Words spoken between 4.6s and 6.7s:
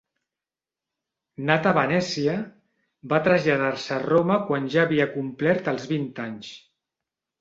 ja havia complert els vint anys.